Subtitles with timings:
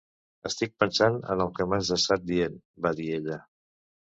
[0.49, 2.57] "Estic pensant en el que m'has estat dient",
[2.89, 3.39] va dir ella.